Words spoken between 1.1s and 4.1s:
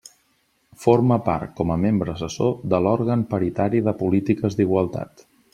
part com a membre assessor de l'Òrgan Paritari de